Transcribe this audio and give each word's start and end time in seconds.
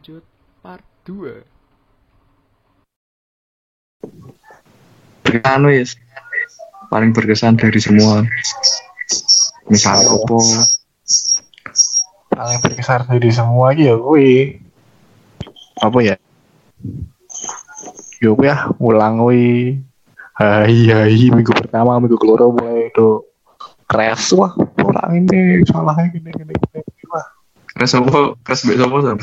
lanjut 0.00 0.24
part 0.64 0.80
2 1.04 1.44
berkesan 5.20 5.60
wis 5.68 6.00
paling 6.88 7.12
berkesan 7.12 7.60
dari 7.60 7.76
semua. 7.84 8.24
Misal 9.68 10.00
opo 10.08 10.40
paling 12.32 12.58
berkesan 12.64 13.12
dari 13.12 13.28
semua 13.28 13.76
iki 13.76 13.92
ya 13.92 14.00
kuwi. 14.00 14.56
Apa 15.84 15.98
ya? 16.00 16.16
Yo 18.24 18.32
ya 18.40 18.72
ulang 18.80 19.20
kuwi. 19.20 19.84
Hai 20.40 20.88
hai 20.96 21.28
minggu 21.28 21.52
pertama 21.52 22.00
minggu 22.00 22.16
keloro 22.16 22.56
mulai 22.56 22.88
do 22.96 23.28
crash 23.84 24.32
wah 24.32 24.56
orang 24.80 25.28
ini 25.28 25.60
salahnya 25.68 26.08
gini 26.08 26.32
gini 26.32 26.56
gini 26.56 27.04
wah. 27.12 27.28
Kres 27.68 27.92
opo 28.00 28.40
kres 28.40 28.64
mbek 28.64 28.80
sopo 28.80 29.04
sam 29.04 29.20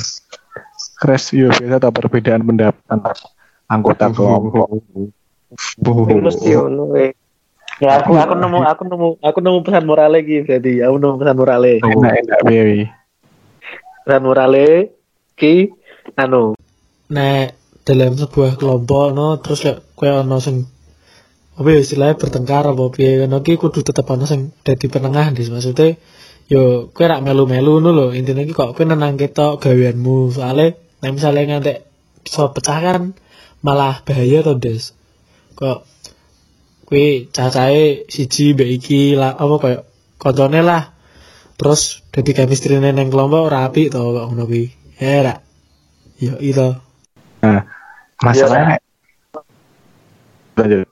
crash 0.97 1.37
yo 1.37 1.53
biasa 1.53 1.77
tak 1.77 1.93
perbedaan 1.93 2.41
pendapat 2.41 2.81
antar 2.89 3.17
anggota 3.69 4.09
kelompok. 4.09 4.81
Mesti 6.25 6.51
ono 6.57 6.91
eh. 6.97 7.13
Ya 7.77 8.01
aku 8.01 8.17
aku 8.17 8.33
nemu 8.33 8.59
aku 8.65 8.83
nemu 8.89 9.07
aku 9.21 9.39
nemu 9.45 9.57
pesan 9.61 9.85
moral 9.85 10.17
lagi 10.17 10.41
berarti. 10.41 10.81
Aku 10.81 10.97
nemu 10.97 11.15
pesan 11.21 11.35
moral 11.37 11.61
enak 11.61 12.13
enak 12.25 12.39
piye 12.49 12.89
pesan 14.01 14.21
moral 14.25 14.53
ki 15.37 15.69
anu. 16.17 16.57
Nek 17.13 17.53
dalam 17.85 18.17
sebuah 18.17 18.57
kelompok 18.57 19.13
no 19.13 19.37
terus 19.39 19.61
lek 19.63 19.77
kowe 19.93 20.09
ono 20.09 20.41
sing 20.41 20.65
apa 21.57 21.67
ya 21.73 21.79
istilahnya 21.81 22.17
bertengkar 22.17 22.73
apa 22.73 22.83
piye 22.89 23.21
ngono 23.21 23.45
ki 23.45 23.61
kudu 23.61 23.85
tetep 23.85 24.09
ono 24.09 24.25
sing 24.25 24.57
dadi 24.65 24.89
penengah 24.89 25.29
dis. 25.37 25.53
Maksudnya 25.53 25.93
yo 26.49 26.89
kowe 26.89 27.05
rak 27.05 27.21
melu-melu 27.21 27.77
ngono 27.77 27.89
lho. 27.93 28.05
Intine 28.17 28.49
ki 28.49 28.57
kok 28.57 28.73
kowe 28.73 28.83
nenang 28.89 29.21
ketok 29.21 29.61
gaweanmu 29.61 30.33
soalnya 30.33 30.86
nek 31.03 31.11
misalnya 31.13 31.43
ngantek 31.45 31.77
iso 32.25 32.51
pecah 32.53 32.77
kan 32.81 33.01
malah 33.65 34.01
bahaya 34.05 34.43
to 34.45 34.53
des. 34.57 34.93
Kok 35.57 35.85
kowe 36.87 37.05
cacahe 37.33 38.07
siji 38.07 38.53
mbek 38.55 38.69
iki 38.81 39.01
lah 39.17 39.35
apa 39.35 39.55
koyo 39.57 39.79
koncone 40.21 40.61
lah. 40.61 40.93
Terus 41.57 42.05
dadi 42.13 42.31
chemistry 42.37 42.77
neng 42.77 43.09
kelompok 43.09 43.49
ora 43.49 43.65
apik 43.65 43.89
to 43.93 43.99
kok 44.01 44.25
ngono 44.29 44.45
kuwi. 44.45 44.69
Ya 44.97 45.21
rak 45.21 45.39
yo 46.17 46.33
itu 46.41 46.73
masalahnya 48.17 48.81
lanjut 50.57 50.89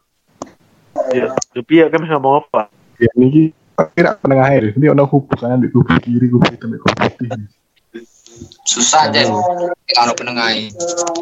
ya 1.09 1.33
tapi 1.49 1.73
ya 1.81 1.89
kan 1.89 2.05
ngomong 2.05 2.45
apa 2.45 2.69
ya 3.01 3.09
ini 3.17 3.49
kira 3.97 4.13
penengah 4.21 4.47
air 4.53 4.77
ini 4.77 4.85
ono 4.93 5.09
hubungan 5.09 5.65
di 5.65 5.73
kubu 5.73 5.97
kiri 5.97 6.29
kubu 6.29 6.45
hitam 6.53 6.77
kubu 6.77 6.93
putih 6.93 7.49
susah 8.69 9.09
aja 9.09 9.25
kalau 9.93 10.17
penengai 10.17 10.73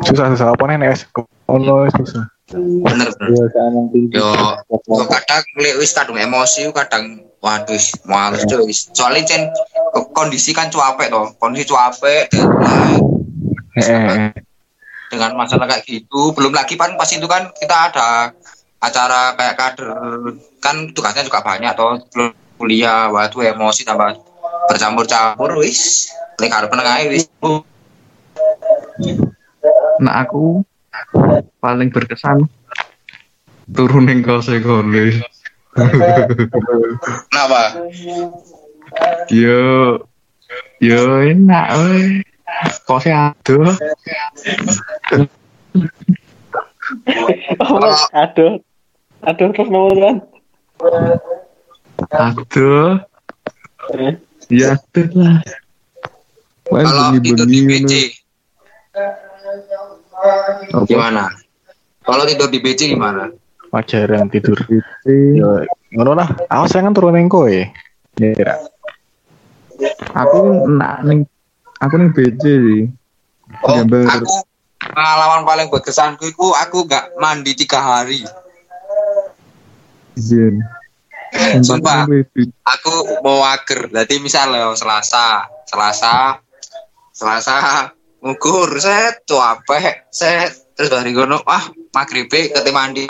susah 0.07 0.31
susah. 0.31 0.47
Apa 0.55 0.63
nih 0.71 0.77
nek 0.79 1.03
ono 1.51 1.89
susah. 1.91 2.23
Bener 2.53 3.09
bener. 3.19 3.47
Yo 4.13 4.29
yo 4.87 5.03
kadang 5.11 5.43
lek 5.59 5.75
wis 5.81 5.91
kadung 5.91 6.15
emosi 6.15 6.71
kadang 6.71 7.27
waduh 7.43 7.75
males 8.07 8.47
cuy 8.47 8.63
wis. 8.63 8.87
Soalnya 8.95 9.27
cen 9.27 9.41
kondisi 10.15 10.55
kan 10.55 10.71
cuape 10.71 11.11
toh. 11.11 11.35
Kondisi 11.35 11.67
cuape 11.67 12.31
heeh 13.73 14.31
dengan 15.11 15.37
masalah 15.37 15.69
kayak 15.69 15.85
gitu 15.85 16.33
belum 16.33 16.57
lagi 16.57 16.73
kan 16.73 16.97
pas 16.97 17.09
itu 17.11 17.27
kan 17.27 17.51
kita 17.59 17.91
ada 17.91 18.31
acara 18.79 19.35
kayak 19.35 19.59
kader. 19.59 19.87
Kan 20.63 20.95
tugasnya 20.95 21.27
juga 21.27 21.43
banyak 21.43 21.75
toh. 21.75 21.99
Belum 22.15 22.31
kuliah 22.55 23.11
waktu 23.11 23.51
emosi 23.51 23.83
tambah 23.83 24.23
bercampur-campur 24.71 25.59
wis. 25.59 26.15
Lek 26.39 26.49
penengah 26.71 27.03
wis 27.11 27.27
nah 30.03 30.25
aku 30.25 30.61
paling 31.63 31.89
berkesan 31.89 32.45
turun 33.71 34.09
kose 34.21 34.59
kole 34.59 35.23
kenapa? 37.31 37.61
Yo 39.33 39.97
yo 40.77 41.01
enak 41.23 41.67
weh 41.79 42.21
kose 42.85 43.09
aduh 43.09 43.73
oh, 47.57 47.97
aduh 48.13 48.53
aduh 49.23 49.47
terus 49.55 49.69
nomor 49.71 49.95
kan 49.97 50.15
aduh 52.13 53.01
ya 54.51 54.77
aduh 54.77 55.07
lah. 55.17 55.41
Kalau 56.63 57.19
tidur 57.19 57.47
di 57.47 57.59
BC. 57.67 58.22
Gimana? 60.85 61.29
Kalau 62.03 62.23
tidur 62.29 62.49
di 62.51 62.59
BC 62.61 62.93
gimana? 62.93 63.31
Wajar 63.73 64.05
yang 64.05 64.29
tidur. 64.29 64.57
Apa? 64.57 65.09
yo 65.09 65.65
ngono 65.97 66.13
lah. 66.13 66.29
Aku 66.49 66.65
saya 66.69 66.85
kan 66.85 66.93
turun 66.93 67.17
nengko 67.17 67.49
ya 67.49 67.65
ya 68.21 68.61
aku 70.13 70.69
nak 70.69 71.01
ning 71.01 71.25
aku 71.81 71.93
ning 71.97 72.13
BC 72.13 72.43
sih. 72.43 72.83
Oh 73.65 73.81
aku 73.85 74.35
pengalaman 74.77 75.41
paling 75.45 75.67
berkesanku 75.73 76.29
itu 76.29 76.45
aku 76.53 76.85
gak 76.85 77.17
mandi 77.17 77.57
tiga 77.57 77.81
hari. 77.81 78.21
Izin 80.13 80.61
Sumpah. 81.65 82.05
aku 82.61 82.93
mau 83.25 83.41
ager 83.41 83.89
jadi 83.89 84.15
misalnya 84.21 84.69
selasa 84.77 85.49
selasa 85.65 86.37
selasa 87.09 87.89
ngukur 88.23 88.79
set 88.79 89.27
capek 89.27 90.07
set 90.07 90.55
terus 90.79 90.87
dari 90.87 91.11
gono 91.11 91.43
ah 91.43 91.67
maghrib 91.91 92.31
kete 92.31 92.71
mandi 92.71 93.03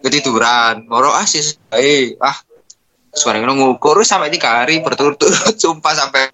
ketiduran. 0.00 0.86
Moro 0.86 1.10
ah 1.10 1.26
sih 1.26 1.42
eh 1.74 2.14
ah. 2.22 2.38
Suara 3.14 3.38
ngono 3.38 3.58
ngukur 3.58 4.02
sampai 4.02 4.30
tiga 4.30 4.62
hari 4.62 4.82
berturut-turut 4.82 5.54
sumpah 5.54 5.94
sampai 5.94 6.30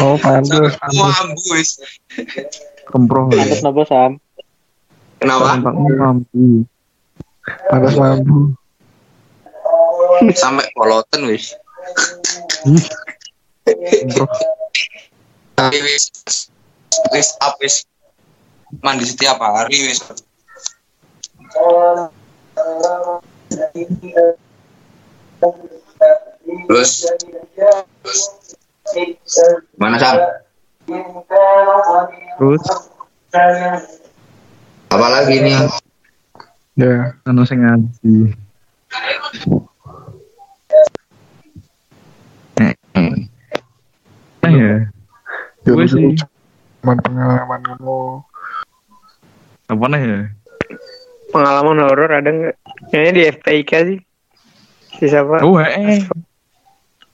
oh 0.00 0.16
pantas 0.24 0.76
sampai 0.76 0.96
mau 0.96 1.08
ambu 1.08 1.42
wis. 1.56 1.80
Kemproh 2.86 3.28
ya? 3.32 3.44
Sam? 3.60 4.16
Kenapa? 5.20 5.60
Mampu. 5.60 6.64
Pantas 7.44 7.94
mampu. 7.96 8.56
Sampai 10.32 10.64
poloten 10.72 11.28
wis 11.28 11.56
tapi 15.56 15.80
wis 15.80 16.12
wis 17.16 17.28
up 17.40 17.56
wis 17.64 17.88
mandi 18.84 19.08
setiap 19.08 19.40
hari 19.40 19.88
wis. 19.88 20.04
Terus 26.68 26.90
mana 29.80 29.96
sam? 29.96 30.16
Terus? 32.36 32.62
Apa 34.92 35.06
lagi 35.08 35.40
nih 35.40 35.56
ya 36.76 37.16
ono 37.24 37.42
sing 37.48 37.64
ngaji. 37.64 38.16
Eh 42.60 44.52
eh. 44.52 44.95
Eh, 45.66 45.74
ya 45.74 45.74
Gue 45.74 45.86
sih. 45.90 46.14
cuman 46.78 47.02
pengalaman 47.02 47.60
ngono 47.66 48.22
apa 49.66 49.84
nih? 49.90 50.00
Ya 50.06 50.20
pengalaman 51.34 51.82
horor 51.82 52.10
ada 52.14 52.30
nggak? 52.30 52.54
Kayaknya 52.94 53.10
di 53.10 53.22
FPIK 53.34 53.72
sih. 53.90 53.98
Si 54.96 55.04
siapa? 55.10 55.42
oh 55.42 55.58
eh 55.58 56.06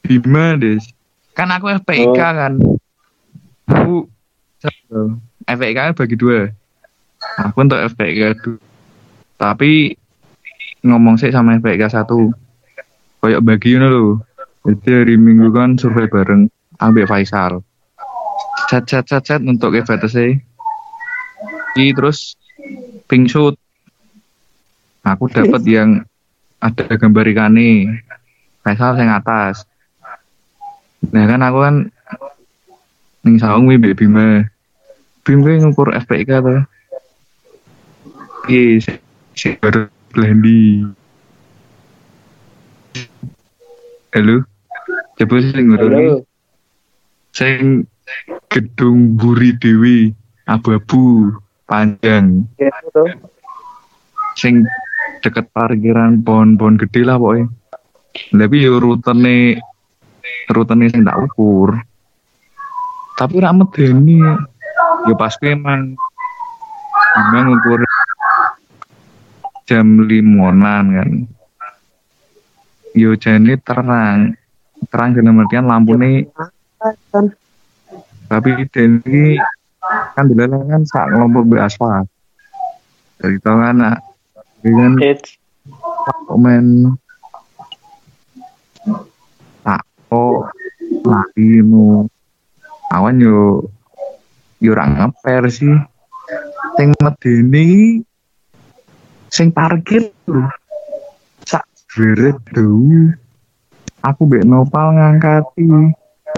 Bima 0.04 0.60
des. 0.60 0.84
Kan 1.32 1.48
aku 1.48 1.72
FPIK 1.80 2.20
kan. 2.20 2.60
Aku 3.72 4.04
FPIK 5.48 5.78
-nya 5.80 5.96
bagi 5.96 6.16
dua. 6.20 6.52
Aku 7.40 7.56
untuk 7.64 7.80
FPIK 7.96 8.36
dua. 8.44 8.60
Tapi 9.40 9.96
ngomong 10.84 11.16
sih 11.16 11.32
sama 11.32 11.56
FPIK 11.56 11.88
satu. 11.88 12.28
Kayak 13.24 13.40
bagi 13.40 13.80
ini 13.80 13.86
loh 13.88 14.20
jadi 14.62 15.02
hari 15.02 15.16
minggu 15.16 15.48
kan 15.56 15.80
survei 15.80 16.04
bareng. 16.04 16.52
Ambil 16.82 17.08
Faisal 17.08 17.64
chat 18.72 18.88
chat 18.88 19.04
chat 19.04 19.20
chat 19.20 19.40
untuk 19.44 19.76
EVTC 19.76 20.40
Ini 21.76 21.92
terus 21.92 22.40
pink 23.04 23.28
shoot. 23.28 23.52
Aku 25.04 25.28
dapat 25.28 25.60
yang 25.68 26.00
ada 26.56 26.96
gambar 26.96 27.28
ikane 27.28 28.00
Faisal 28.64 28.96
yang 28.96 29.12
atas. 29.12 29.68
Nah 31.12 31.28
kan 31.28 31.44
aku 31.44 31.58
kan 31.60 31.76
ning 33.28 33.36
saung 33.36 33.68
wi 33.68 33.76
Mbak 33.76 34.00
Bima. 34.00 34.48
Bim 35.20 35.44
kuwi 35.44 35.60
ngukur 35.60 35.92
FPIK 35.92 36.30
to 36.40 36.56
iya 38.50 38.82
si, 38.82 38.92
si 39.38 39.54
baru 39.54 39.86
Blendi 40.10 40.82
halo? 44.10 44.42
Coba 45.14 45.34
sing 45.38 45.70
ngurungi 45.70 46.26
sing 47.30 47.86
gedung 48.52 49.16
buri 49.16 49.56
dewi 49.56 50.12
abu-abu 50.44 51.32
panjang. 51.64 52.44
Tuh. 52.92 53.08
sing 54.32 54.64
deket 55.20 55.48
parkiran 55.52 56.20
pohon-pohon 56.24 56.80
gede 56.80 57.04
lah 57.04 57.16
pokoknya. 57.20 57.48
Tapi 58.32 58.56
yo 58.64 58.76
rutene 58.80 59.60
rutene 60.52 60.88
sing 60.92 61.04
tak 61.04 61.16
ukur. 61.16 61.76
Tapi 63.16 63.34
rak 63.40 63.56
medeni. 63.56 64.20
Yo 65.08 65.12
pasti 65.16 65.52
emang 65.52 65.96
emang 67.16 67.46
ukur 67.56 67.80
jam 69.68 70.04
limonan 70.04 70.84
kan. 70.96 71.10
Yo 72.92 73.16
jane 73.16 73.56
terang 73.60 74.36
terang 74.88 75.16
dalam 75.16 75.40
artian 75.40 75.64
lampu 75.68 75.96
nih 75.96 76.28
tapi 78.32 78.64
deni 78.72 79.36
kan 80.16 80.24
dilelang 80.24 80.64
kan 80.64 80.82
sak 80.88 81.12
ngelompok 81.12 81.52
be 81.52 81.56
aspal 81.60 82.08
dari 83.20 83.36
tau 83.44 83.60
nak? 83.60 84.00
Ini 84.64 84.72
kan 84.72 84.92
Hits. 84.96 85.36
komen 86.24 86.96
tak 89.60 89.84
oh 90.08 90.48
lagi 91.04 91.60
nu. 91.60 92.08
Awan 92.88 93.20
yo 93.20 93.68
yo 94.64 94.72
ora 94.72 94.88
ngeper 94.88 95.52
sih. 95.52 95.76
Sing 96.80 96.88
medeni 97.04 98.00
sing 99.28 99.52
parkir 99.52 100.08
lho. 100.24 100.48
Sak 101.44 101.68
beret 101.92 102.40
dulu 102.48 103.12
aku 104.00 104.24
mbek 104.24 104.48
nopal 104.48 104.96
ngangkati 104.96 105.68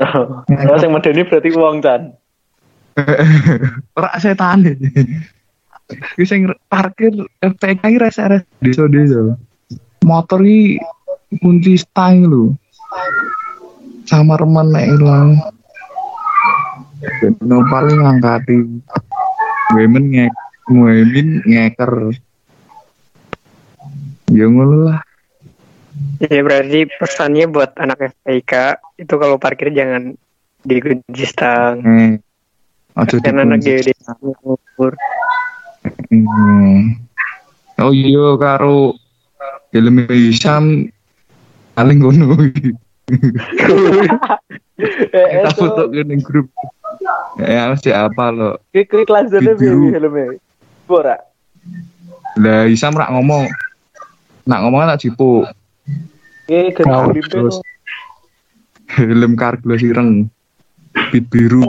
Oh, 0.02 0.78
sing 0.80 0.90
medeni 0.90 1.22
berarti 1.22 1.54
uang 1.54 1.78
Chan. 1.78 2.10
ora 3.98 4.10
setan 4.22 4.62
Iki 6.14 6.24
sing 6.24 6.40
parkir 6.70 7.12
FPK 7.44 7.82
iki 7.92 7.98
rese 8.00 8.42
desa-desa. 8.64 9.36
Motor 10.02 10.40
iki 10.42 10.80
kunci 11.38 11.76
stang 11.76 12.24
lho. 12.24 12.56
Sama 14.08 14.40
remen 14.40 14.72
nek 14.72 14.88
ilang. 14.88 15.36
No 17.44 17.60
paling 17.68 18.00
ngangkati. 18.00 18.56
Women 19.76 20.04
ngek 20.08 20.32
women 20.72 21.28
ngeker. 21.44 21.92
Ya 24.32 24.48
ngono 24.48 24.88
lah. 24.88 25.04
Ya 26.22 26.40
berarti 26.42 26.90
pesannya 26.98 27.46
buat 27.50 27.74
anak 27.78 28.14
FPK 28.14 28.82
itu 28.98 29.14
kalau 29.14 29.36
parkir 29.38 29.70
jangan 29.70 30.18
dikunci 30.66 31.24
stang. 31.26 31.82
Eh. 31.84 32.18
Aja 32.94 33.18
Karena 33.18 33.42
anak 33.42 33.62
umur. 34.22 34.92
Hmm. 36.08 36.94
Oh 37.82 37.90
iya 37.90 38.38
karo 38.38 38.94
film 39.74 40.06
Hisam 40.06 40.86
paling 41.74 41.98
ngono. 41.98 42.38
Eh, 42.38 42.70
Kita 44.78 45.50
itu. 45.50 45.58
foto 45.58 45.82
ke 45.90 46.02
grup. 46.22 46.46
Ya 47.42 47.70
mesti 47.70 47.90
apa 47.90 48.30
lo? 48.30 48.62
Ki 48.70 48.86
klik 48.86 49.10
lanjutnya 49.10 49.58
piye 49.58 49.74
filmnya? 49.74 50.38
Ora. 50.86 51.18
Lah 52.38 52.70
Hisam 52.70 52.94
rak 52.94 53.10
ngomong. 53.10 53.50
Nak 54.46 54.60
ngomong 54.62 54.86
tak 54.94 55.02
jipu. 55.02 55.42
Gedhe 56.48 57.24
terus. 57.28 57.58
Helm 58.94 59.32
karglo 59.34 59.74
sireng. 59.80 60.28
Bit 61.10 61.24
biru. 61.32 61.64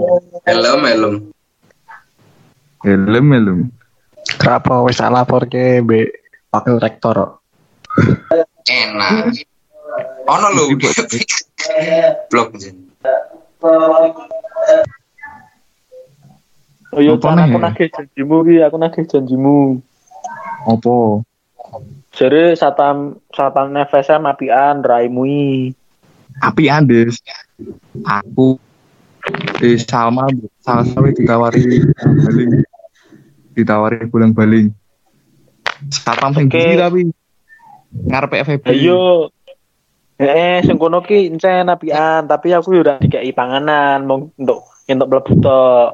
Helm, 0.46 0.82
helm. 0.86 1.16
Helm 2.84 3.28
helm. 3.32 3.60
Kenapa 4.38 4.84
wis 4.86 5.00
lapor 5.00 5.48
ke 5.48 5.82
be 5.82 6.12
wakil 6.52 6.78
rektor? 6.78 7.40
Enak. 8.68 9.32
Ono 10.28 10.48
lho. 10.54 10.64
Blok 12.30 12.50
jen. 12.60 12.76
Oh 16.96 17.04
iya, 17.04 17.12
Apa 17.12 17.36
aku 17.36 17.60
nagih 17.60 17.88
janjimu 17.92 18.38
ki, 18.48 18.56
aku 18.64 18.78
nagih 18.80 19.04
janjimu. 19.04 19.84
Opo? 20.64 21.28
Jadi 22.16 22.56
satam 22.56 23.20
satam 23.36 23.76
FSM 23.76 24.24
apian 24.24 24.80
raimu 24.80 25.28
i. 25.28 25.76
Api 26.40 26.72
Andes. 26.72 27.20
Aku 28.08 28.56
eh 29.60 29.76
Salma 29.84 30.32
satu 30.64 31.12
ditawari 31.12 31.84
baling. 32.00 32.64
Ditawari 33.52 34.08
bulan 34.08 34.32
baling. 34.32 34.72
Satpam 35.92 36.32
sing 36.32 36.48
bisi 36.48 36.80
tapi 36.80 37.12
ngarepe 38.08 38.36
FEB. 38.48 38.64
Ayo. 38.72 39.32
Eh, 40.16 40.64
sing 40.64 40.80
kono 40.80 41.04
ki 41.04 41.36
encen 41.36 41.68
apian, 41.68 42.24
tapi 42.24 42.56
aku 42.56 42.80
yo 42.80 42.88
ora 42.88 42.96
dikai 42.96 43.36
panganan, 43.36 44.08
mau 44.08 44.32
untuk 44.40 44.64
untuk 44.88 45.08
mlebu 45.12 45.34
tok. 45.44 45.90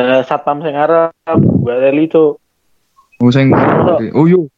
Eh, 0.00 0.24
satpam 0.24 0.64
sing 0.64 0.72
arep 0.72 1.12
gua 1.60 1.76
reli 1.76 2.08
tuh. 2.08 2.40
Oh 3.20 3.28
sing 3.28 3.52
Oh 4.16 4.24
yo. 4.24 4.48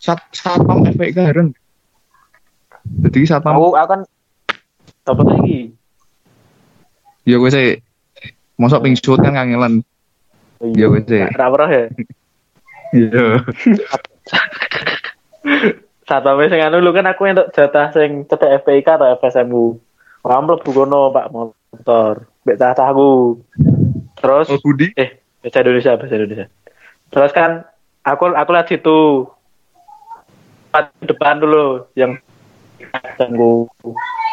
Sat 0.00 0.20
satpam 0.32 0.88
FPK 0.88 1.28
bareng. 1.28 1.52
Jadi 3.04 3.28
satpam 3.28 3.54
Aku 3.54 3.76
aku 3.76 3.86
kan 3.86 4.00
dapat 5.04 5.24
lagi. 5.28 5.58
ya 7.22 7.36
gue 7.36 7.50
sih 7.52 7.68
mosok 8.56 8.80
ping 8.82 8.96
shoot 8.96 9.20
kan 9.20 9.36
kangelan. 9.36 9.84
Iya, 10.60 10.88
wes, 10.88 11.08
eh. 11.08 11.28
Ra 11.32 11.48
ora 11.48 11.66
ya. 11.68 11.84
Iya. 12.90 13.24
Satpam 16.08 16.42
sing 16.42 16.60
anu 16.60 16.82
lu 16.82 16.90
kan 16.90 17.06
aku 17.06 17.22
entuk 17.24 17.52
jatah 17.54 17.92
sing 17.94 18.26
cetek 18.26 18.64
FPK 18.64 18.98
atau 18.98 19.08
FSMU. 19.16 19.78
Ora 20.20 20.42
mlebu 20.42 20.68
kono 20.68 21.12
Pak 21.14 21.26
motor. 21.30 22.26
Mbek 22.42 22.56
cah-cahku. 22.58 23.38
Terus 24.18 24.46
Oh 24.50 24.60
Budi. 24.60 24.92
eh 24.96 25.16
bahasa 25.40 25.64
Indonesia 25.64 25.96
bahasa 25.96 26.14
Indonesia 26.14 26.46
terus 27.08 27.32
kan 27.32 27.64
aku 28.04 28.28
aku 28.28 28.50
lihat 28.52 28.68
situ 28.68 29.24
depan 31.02 31.42
dulu 31.42 31.86
yang 31.98 32.16
tunggu 33.18 33.66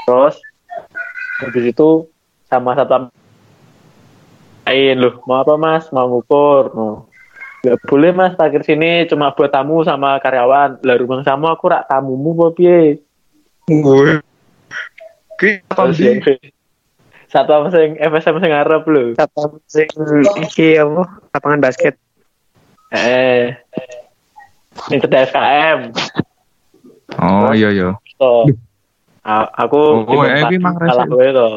terus 0.06 0.38
habis 1.42 1.64
itu 1.74 2.08
sama 2.48 2.78
satu 2.78 3.10
lain 4.68 4.96
loh 5.00 5.20
mau 5.26 5.42
apa 5.44 5.54
mas 5.60 5.90
mau 5.92 6.08
ngukur 6.08 6.72
no. 6.76 7.08
nggak 7.66 7.78
boleh 7.90 8.12
mas 8.14 8.34
parkir 8.38 8.62
sini 8.64 9.10
cuma 9.10 9.34
buat 9.34 9.50
tamu 9.50 9.82
sama 9.84 10.22
karyawan 10.22 10.80
lah 10.86 10.96
rumah 10.96 11.26
samu 11.26 11.50
aku 11.50 11.74
rak 11.74 11.90
tamumu 11.90 12.38
apa 12.38 12.48
piye 12.54 13.02
Gue. 13.68 14.24
Terus 15.36 16.00
sih? 16.00 16.24
ya, 17.28 17.44
apa 17.44 17.68
sing 17.68 18.00
FSM 18.00 18.40
sing 18.40 18.52
ngarep 18.56 18.84
lho 18.88 19.12
Satpam 19.20 19.60
sing 19.68 19.92
iki 20.40 20.80
apa? 20.80 21.04
Lapangan 21.36 21.60
basket. 21.60 22.00
eh 22.96 23.52
ini 24.88 25.04
cedak 25.04 25.36
FKM 25.36 25.92
Oh 27.16 27.56
iya 27.56 27.72
iya. 27.72 27.90
So, 28.20 28.44
aku 29.56 29.80
Oh, 30.04 30.24
eh, 30.24 30.44
emang 30.44 30.76
rese. 30.76 30.92
kalah 30.92 31.08
gue 31.08 31.28
to. 31.32 31.50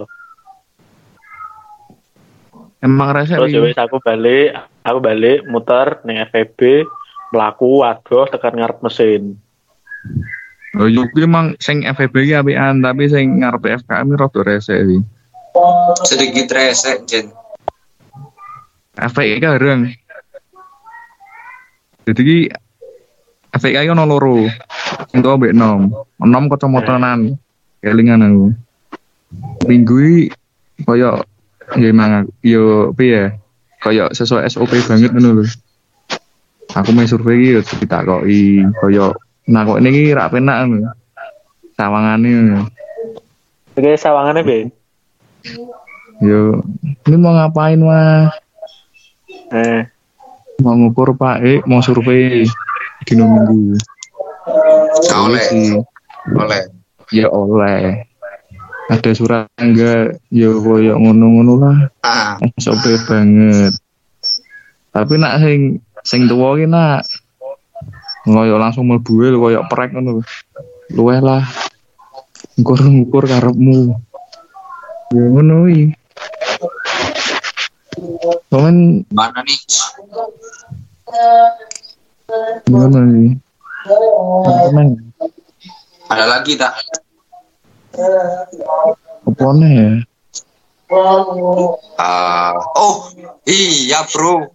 Emang 2.80 3.10
rese 3.12 3.34
Terus 3.34 3.50
ya 3.50 3.60
wi. 3.60 3.66
wis 3.68 3.76
aku 3.76 3.98
balik, 4.00 4.56
aku 4.80 4.98
balik 4.98 5.44
muter 5.44 6.00
ning 6.02 6.16
FEB, 6.24 6.86
mlaku 7.30 7.84
waduh 7.84 8.24
tekan 8.26 8.56
ngarep 8.56 8.80
mesin. 8.80 9.36
Oh 10.72 10.86
yo 10.86 11.04
emang 11.18 11.58
sing 11.58 11.82
FEB 11.82 12.14
ki 12.24 12.34
apian 12.36 12.78
tapi 12.80 13.10
sing 13.10 13.42
ngarepe 13.42 13.74
FKM 13.76 14.06
iki 14.06 14.16
rada 14.16 14.40
rese 14.40 14.74
wi. 14.80 14.98
Sedikit 16.06 16.46
resek 16.48 17.04
jen. 17.04 17.26
FPK 18.96 19.44
bareng. 19.58 19.90
Jadi 22.06 22.20
ki 22.22 22.38
FPK 23.50 23.76
ki 23.86 23.90
ono 23.90 24.04
loro. 24.06 24.46
Sing 25.10 25.20
tuwa 25.22 25.36
mbek 25.38 25.54
nom. 25.54 25.90
Nom 26.22 26.44
kacamataan. 26.46 27.34
Kelingan 27.80 28.22
aku. 28.22 28.44
Minggu 29.66 29.94
iki 30.00 30.22
koyo 30.84 31.22
ya 31.78 31.86
emang 31.88 32.26
aku- 32.26 32.34
yo 32.42 32.90
piye 32.92 33.30
koyo 33.78 34.10
sesuai 34.10 34.48
SOP 34.50 34.74
banget 34.84 35.14
ngono 35.14 35.40
lho. 35.40 35.44
Aku 36.74 36.90
main 36.94 37.06
survei 37.10 37.38
iki 37.38 37.54
yo 37.56 37.60
ditakoki 37.62 38.42
koyo 38.78 39.14
nah 39.50 39.66
kok 39.66 39.82
ini 39.82 40.14
rak 40.14 40.30
penak 40.34 40.66
ngono. 40.66 40.90
Sawangane 41.74 42.28
ngono. 42.28 42.58
Oke, 43.78 43.96
sawangane 43.96 44.40
be. 44.44 44.58
Yo, 46.20 46.60
ini 47.08 47.16
mau 47.16 47.32
ngapain 47.32 47.80
mas? 47.80 48.34
Eh, 49.50 49.88
Mau 50.60 50.76
ngukur 50.76 51.16
pak, 51.16 51.40
eh 51.40 51.64
mau 51.64 51.80
survei 51.80 52.44
di 53.06 53.12
minggu. 53.16 53.76
Oleh, 55.14 55.46
oleh. 56.36 56.62
Ya 57.10 57.26
oleh. 57.30 58.06
ada 58.90 59.10
surat 59.14 59.46
enggak 59.54 60.18
yo 60.34 60.58
koyo 60.58 60.98
ngono-ngono 60.98 61.54
lah. 61.62 61.78
Ah. 62.02 62.34
SOP 62.58 62.82
banget. 63.06 63.70
Tapi 64.90 65.14
nak 65.14 65.38
sing 65.38 65.78
sing 66.02 66.26
tuwa 66.26 66.58
ki 66.58 66.66
nak 66.66 67.06
koyo 68.26 68.58
langsung 68.58 68.90
mlebu 68.90 69.12
wae 69.14 69.30
koyo 69.38 69.60
prek 69.70 69.94
ngono. 69.94 70.26
Luweh 70.90 71.22
lah. 71.22 71.46
Ngukur 72.58 72.82
ngukur 72.82 73.24
karepmu. 73.30 73.94
Ya 75.14 75.22
ngono 75.22 75.70
iki 75.70 75.94
Cuman 78.50 79.06
mana 79.14 79.40
nih 79.46 79.58
gimana 82.64 83.00
nih? 83.06 83.32
Tenang, 84.40 84.90
ada 86.06 86.24
lagi 86.26 86.52
tak 86.54 86.72
apa 89.20 89.46
nih 89.56 89.72
ya? 89.72 89.92
Ah, 91.96 92.54
oh 92.74 93.14
iya 93.46 94.02
bro 94.10 94.50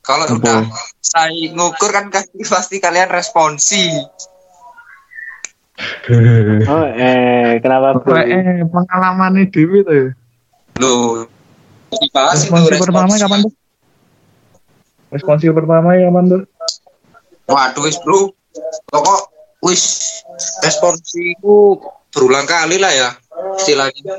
kalau 0.00 0.38
udah 0.38 0.62
saya 1.02 1.50
ngukur 1.50 1.90
kan 1.90 2.14
pasti 2.14 2.46
pasti 2.46 2.76
kalian 2.78 3.10
responsi 3.10 3.90
Oh, 6.70 6.86
eh, 6.88 7.58
kenapa 7.60 8.00
bro? 8.00 8.16
Eh 8.16 8.64
pengalaman 8.70 9.34
nih 9.36 9.46
Dewi 9.50 9.82
tuh? 9.82 9.92
ya? 9.92 10.06
lo 10.76 11.26
dibahas 11.90 12.44
itu 12.44 12.52
Responsi 12.52 12.72
pertama 12.80 13.04
responsi. 13.08 13.22
kapan 13.24 13.38
tuh? 13.44 13.52
Responsi 15.10 15.46
pertama 15.50 15.88
ya 15.96 16.08
kapan 16.08 16.24
tuh? 16.28 16.42
Waduh 17.46 17.82
wis 17.86 17.98
bro, 18.02 18.34
pokok 18.90 19.20
wis 19.62 19.82
responsiku 20.62 21.78
berulang 22.10 22.46
kali 22.46 22.76
lah 22.80 22.90
ya 22.90 23.10
istilahnya. 23.60 24.14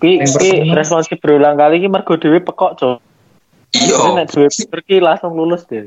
Ki, 0.00 0.18
ki 0.18 0.24
pertama. 0.26 0.74
responsif 0.74 1.16
berulang 1.22 1.54
kali 1.54 1.78
ki 1.78 1.88
mergo 1.92 2.18
dhewe 2.18 2.42
pekok, 2.42 2.74
Cok. 2.80 2.98
Jadi 3.70 3.86
Iya, 3.86 3.98
nek 4.18 4.26
dhewe 4.34 4.48
pinter 4.50 4.80
ki 4.82 4.96
langsung 4.98 5.38
lulus 5.38 5.62
deh. 5.70 5.86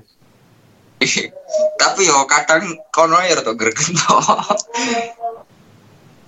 tapi 1.82 2.08
yo 2.08 2.24
kadang 2.32 2.64
kono 2.96 3.20
ya 3.20 3.36
rada 3.36 3.52
greget 3.52 3.92
to. 4.00 4.16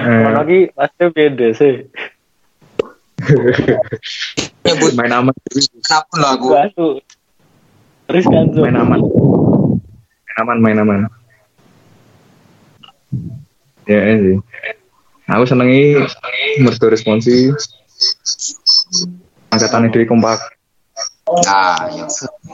Ono 0.04 0.42
Eh, 0.44 0.44
ki 0.44 0.60
pasti 0.76 1.04
beda 1.16 1.48
sih. 1.56 1.88
Nyebut 4.68 4.92
main 5.00 5.16
aman, 5.16 5.32
Dewi. 5.48 5.64
apa 5.88 6.04
pun 6.12 6.20
lah 6.20 6.36
aku. 6.36 7.00
Terus 8.06 8.26
kan 8.30 8.46
main 8.54 8.78
aman, 8.78 9.00
main 9.02 10.38
aman, 10.42 10.58
main 10.62 10.78
aman. 10.78 11.00
Ya 13.86 14.00
eh, 14.02 14.18
sih. 14.22 14.38
Aku 15.26 15.44
senengi 15.50 15.98
merdu 16.62 16.86
responsi 16.90 17.50
angkatan 19.50 19.90
dari 19.90 20.06
kompak. 20.06 20.38
Nah, 21.26 21.90
yo. 21.90 22.06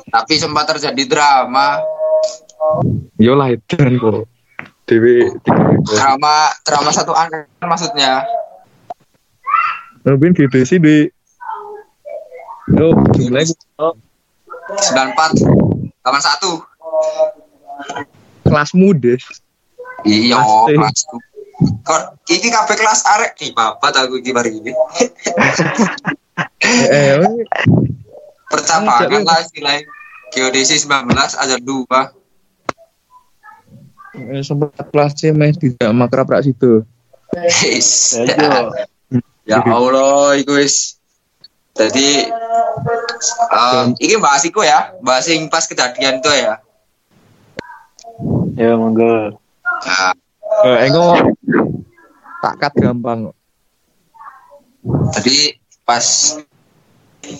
tapi 0.08 0.40
sempat 0.40 0.64
terjadi 0.72 1.04
drama, 1.12 1.84
Yo 3.20 3.34
lah 3.36 3.52
edan 3.52 4.00
kok. 4.00 4.30
Dewi 4.88 5.24
drama 5.88 6.52
drama 6.64 6.90
satu 6.92 7.12
angkatan 7.12 7.68
maksudnya. 7.68 8.24
Mungkin 10.04 10.34
gitu 10.34 10.58
sih 10.66 10.80
di 10.82 11.08
Yo, 12.72 12.96
jumlahnya 13.18 13.52
94 14.78 15.44
81. 16.04 16.64
kelasmu 18.48 18.90
deh. 18.98 19.22
Iya, 20.06 20.42
kelasku. 20.70 21.16
Kok 21.86 22.02
iki 22.26 22.50
kabeh 22.50 22.76
kelas 22.76 23.06
arek 23.06 23.38
nih, 23.38 23.54
papat 23.54 23.94
aku 24.02 24.18
iki 24.22 24.34
mari 24.34 24.58
ini. 24.58 24.72
Eh, 26.62 27.18
eh, 27.18 27.46
Percabangan 28.50 29.22
lah 29.28 29.46
istilahnya. 29.46 29.86
Geodesi 30.32 30.80
19 30.80 31.12
ada 31.36 31.58
dua. 31.60 32.16
eh, 34.16 34.42
sempat 34.42 34.74
kelas 34.90 35.12
C 35.20 35.36
mes 35.36 35.60
tidak 35.60 35.92
makrab 35.92 36.32
rak 36.32 36.48
situ. 36.48 36.82
Ya, 37.36 38.72
ya 39.50 39.60
Allah, 39.60 40.40
iku 40.40 40.56
wis. 40.58 40.98
Jadi 41.76 42.32
eh 42.52 43.84
iki 44.00 44.16
bahas 44.18 44.44
iku 44.44 44.62
ya, 44.62 44.92
bahas 45.00 45.28
yang 45.28 45.48
pas 45.48 45.64
kejadian 45.64 46.20
itu 46.20 46.32
ya. 46.32 46.54
Ya 48.56 48.76
monggo. 48.76 49.38
Nah, 49.82 50.14
Eh, 50.62 50.92
engo 50.92 51.16
takat 52.44 52.76
gampang. 52.76 53.32
jadi 55.16 55.56
pas 55.86 56.04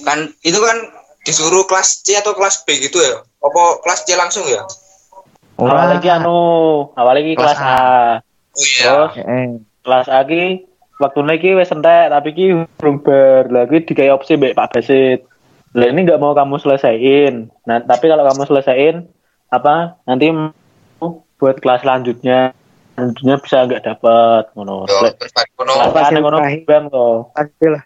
kan 0.06 0.20
itu 0.42 0.56
kan 0.58 0.78
disuruh 1.22 1.68
kelas 1.68 2.02
C 2.02 2.16
atau 2.16 2.32
kelas 2.34 2.64
B 2.64 2.80
gitu 2.80 2.98
ya? 2.98 3.20
Apa 3.44 3.82
kelas 3.84 4.08
C 4.08 4.16
langsung 4.16 4.48
ya? 4.48 4.64
Awal 5.60 6.00
lagi 6.00 6.10
anu, 6.10 6.40
awal 6.96 7.14
lagi 7.20 7.38
Kelas 7.38 7.54
kelas 7.54 7.62
A. 7.62 7.76
Oh 7.76 8.64
iya. 8.64 8.82
Terus 8.82 9.14
Eh, 9.22 9.46
kelas 9.84 10.08
A 10.08 10.20
ki 10.24 10.44
waktu 11.02 11.20
ki 11.42 11.58
wis 11.58 11.74
entek 11.74 12.14
tapi 12.14 12.30
ki 12.38 12.46
urung 12.78 13.02
ber 13.02 13.50
lagi 13.50 13.82
dikai 13.82 14.14
opsi 14.14 14.38
mbek 14.38 14.54
Pak 14.54 14.78
Basit. 14.78 15.26
Lah 15.74 15.88
ini 15.90 16.06
nggak 16.06 16.22
mau 16.22 16.38
kamu 16.38 16.62
selesaiin. 16.62 17.48
Nah, 17.66 17.80
tapi 17.82 18.12
kalau 18.12 18.28
kamu 18.28 18.44
selesaiin 18.46 19.08
apa 19.50 19.98
nanti 20.06 20.30
mau 20.32 21.26
buat 21.42 21.58
kelas 21.60 21.82
selanjutnya 21.82 22.54
selanjutnya 22.94 23.36
bisa 23.42 23.58
nggak 23.66 23.84
dapat 23.88 24.44
ngono. 24.54 24.86
Yo, 24.86 25.00
Lek 25.02 25.18
terus 25.18 25.32
balik 25.34 25.52
kono. 25.58 25.74
kelas 25.74 26.06
A 26.06 26.12
ning 26.14 26.24
ngono 26.24 26.38
bam 26.70 26.84
kok. 26.92 27.18
Pasti 27.34 27.66
lah. 27.66 27.84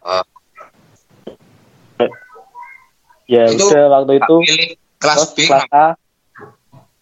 Ya 3.26 3.50
Itu 3.50 3.66
udah 3.72 3.86
waktu 3.90 4.14
itu 4.22 4.36
kelas 5.00 5.18
terus 5.18 5.32
B 5.34 5.38
kelas 5.50 5.66
A 5.72 5.88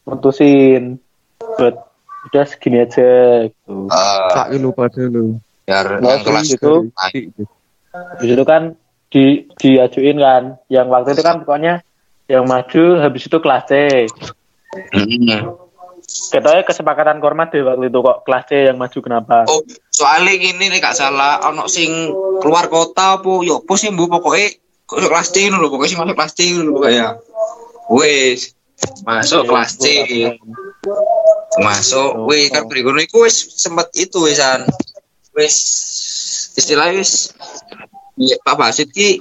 mutusin 0.03 1.00
buat 1.60 1.75
udah 2.32 2.46
segini 2.48 2.84
aja 2.84 3.48
gitu. 3.51 3.91
eh, 3.91 4.29
tak 4.32 4.55
lupa 4.60 4.88
dulu. 4.88 5.39
Biar 5.63 5.86
Nah, 6.00 6.20
yang 6.20 6.24
kelas 6.27 6.46
gitu. 6.51 6.91
lain. 6.91 7.32
Habis 7.93 8.29
itu 8.36 8.43
kan 8.43 8.63
di 9.13 9.24
diajuin 9.62 10.17
kan. 10.17 10.43
Yang 10.67 10.88
waktu 10.89 11.10
itu 11.15 11.24
kan 11.24 11.36
pokoknya 11.46 11.74
yang 12.27 12.43
maju 12.48 12.84
habis 13.00 13.24
itu 13.27 13.38
kelas 13.39 13.63
C. 13.70 13.72
Hmm. 14.93 15.53
kesepakatan 16.65 17.22
kormat 17.22 17.53
deh 17.53 17.62
waktu 17.62 17.93
itu 17.93 18.00
kok 18.01 18.25
kelas 18.25 18.43
C 18.50 18.51
yang 18.67 18.77
maju 18.82 19.00
kenapa? 19.00 19.46
Oh, 19.48 19.62
soalnya 19.93 20.34
gini 20.36 20.67
nih 20.67 20.82
gak 20.82 20.98
salah, 20.98 21.39
ono 21.46 21.70
sing 21.70 22.10
keluar 22.41 22.67
kota 22.67 23.22
apa, 23.22 23.32
yo 23.46 23.62
apa 23.62 23.74
sih 23.77 23.93
bu? 23.93 24.10
Pokoknya 24.10 24.58
kelas 24.89 25.29
C 25.32 25.48
dulu, 25.48 25.77
pokoknya 25.77 25.89
sih 25.93 25.98
masuk 26.01 26.15
kelas 26.17 26.34
C 26.34 26.39
dulu 26.58 26.70
pokoknya. 26.82 27.08
Wes, 27.93 28.58
masuk 29.05 29.46
kelas 29.48 29.72
C, 29.79 29.86
masuk, 31.60 32.12
wes 32.27 32.50
kan 32.51 32.65
berikutnya 32.67 33.05
itu 33.05 33.24
wes 33.24 33.36
sempet 33.55 33.91
itu 33.96 34.17
wesan, 34.24 34.67
wes 35.34 35.56
istilahnya 36.58 37.02
wes, 37.02 37.34
ya, 38.18 38.38
Pak 38.42 38.56
Basit 38.58 38.90
ki 38.94 39.20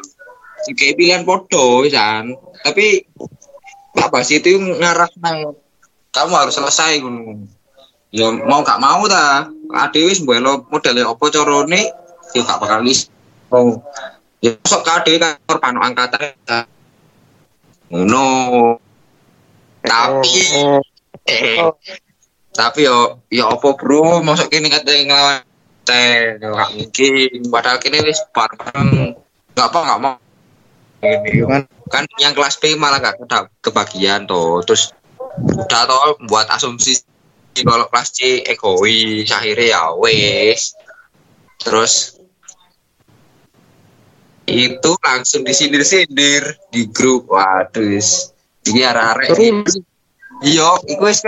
kayak 0.76 0.94
pilihan 0.94 1.22
podo 1.26 1.82
wesan, 1.82 2.36
tapi 2.62 3.08
Pak 3.92 4.08
Basit 4.12 4.44
itu 4.44 4.56
ngarah 4.56 5.10
nang 5.20 5.56
kamu 6.12 6.32
harus 6.36 6.54
selesai 6.56 7.00
ngono. 7.00 7.48
Ya 8.12 8.28
mau 8.28 8.60
gak 8.60 8.76
mau 8.76 9.08
ta 9.08 9.48
ade 9.72 10.04
wis 10.04 10.20
mbelo 10.20 10.68
modele 10.68 11.00
apa 11.00 11.24
carane 11.32 11.88
ya 12.36 12.40
gak 12.44 12.60
bakal 12.60 12.84
wis 12.84 13.08
mau. 13.48 13.80
Ya 14.44 14.52
sok 14.68 14.84
kade 14.84 15.16
kantor 15.16 15.56
panu 15.56 15.80
angkatan 15.80 16.36
ta. 16.44 16.68
ngono. 17.88 18.76
Tapi 19.82 20.44
eh, 21.26 21.58
tapi 22.52 22.80
yo 22.84 23.24
yo 23.32 23.44
apa 23.48 23.68
bro 23.74 24.20
masuk 24.20 24.52
kene 24.52 24.68
kate 24.68 25.08
nglawan 25.08 25.42
teh 25.82 26.38
yo 26.38 26.54
gak 26.54 26.70
mungkin. 26.74 27.40
Padahal 27.50 27.78
kene 27.82 27.98
wis 28.06 28.20
bareng. 28.30 29.18
Gak 29.52 29.68
apa 29.68 29.78
gak 29.82 30.00
mau. 30.00 30.16
Ini 31.02 31.42
kan. 31.46 31.62
Kan 31.92 32.04
yang 32.22 32.32
kelas 32.32 32.56
B 32.56 32.78
malah 32.78 33.02
gak 33.02 33.20
ada 33.26 33.50
kebagian 33.60 34.24
tuh 34.24 34.64
terus 34.64 34.94
udah 35.32 35.82
toh 35.88 36.20
buat 36.28 36.44
asumsi 36.52 37.00
kalau 37.64 37.88
kelas 37.88 38.08
C 38.12 38.40
egois 38.44 39.28
akhirnya 39.28 39.76
ya 39.76 39.82
wes 39.96 40.76
terus 41.60 42.16
itu 44.48 44.90
langsung 45.00 45.46
disindir-sindir 45.46 46.58
di 46.68 46.90
grup. 46.90 47.30
Waduh 47.30 48.00
ini 48.68 48.80
arah-arah 48.82 49.26
iya 50.42 50.70
iku 50.86 51.02
wis 51.06 51.22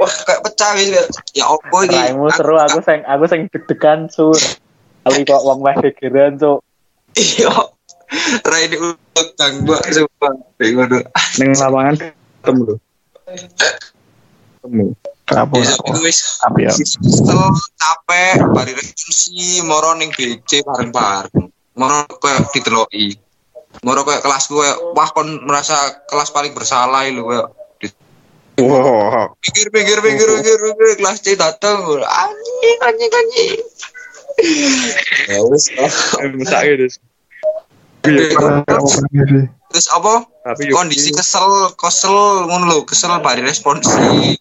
wah 0.00 0.12
kayak 0.24 0.40
pecah 0.40 0.70
wis 0.80 0.88
kayak, 0.88 1.06
ya 1.36 1.44
opo 1.52 1.76
iki 1.84 1.92
Raimu 1.92 2.32
seru 2.32 2.56
aku 2.56 2.80
sing 2.80 3.04
aku 3.04 3.24
sing 3.28 3.40
deg-degan 3.52 4.08
sur 4.08 4.32
kali 5.04 5.28
kok 5.28 5.44
wong 5.44 5.60
wes 5.60 5.76
gegeran 5.84 6.40
cuk 6.40 6.64
iya 7.20 7.52
Rai 8.42 8.66
ini 8.66 8.76
utang 9.14 9.62
gua 9.68 9.78
sumpah 9.86 10.34
kayak 10.58 10.70
ngono 10.74 10.98
Neng 11.38 11.50
lapangan 11.54 11.94
ketemu 12.40 12.62
lho. 12.66 12.74
Ketemu. 13.30 14.84
Itu 15.30 16.00
wis 16.02 16.42
Tapi 16.42 16.66
ya. 16.66 16.72
kesel, 16.74 17.54
capek, 17.78 18.50
bari 18.50 18.72
resolusi, 18.74 19.62
moro 19.62 19.94
ning 19.94 20.10
BC 20.10 20.66
bareng-bareng. 20.66 21.46
Moro 21.78 22.02
koyo 22.18 22.42
diteloki. 22.50 23.14
Moro 23.86 24.02
koyo 24.02 24.18
kelas 24.18 24.50
gue, 24.50 24.68
wah 24.98 25.08
kon 25.14 25.46
merasa 25.46 26.02
kelas 26.10 26.34
paling 26.34 26.50
bersalah 26.50 27.06
lho 27.06 27.22
koyo. 27.22 27.44
Wah. 28.58 29.30
Pikir 29.38 29.70
pikir 29.70 29.98
pikir 30.02 30.28
pikir 30.42 30.58
pikir 30.58 30.90
kelas 30.98 31.22
C 31.22 31.38
datang. 31.38 31.80
Anjing 32.02 32.78
anjing 32.82 33.12
anjing. 33.14 33.60
Ya 35.30 35.40
wis. 35.46 35.70
Gitu. 38.00 38.46
Terus 39.70 39.86
apa? 39.94 40.26
Yo 40.60 40.74
kondisi 40.74 41.14
kesel 41.14 41.72
kesel 41.78 42.48
ngono 42.50 42.64
lho. 42.66 42.78
Kesel 42.88 43.22
bari 43.22 43.46
responsi 43.46 44.34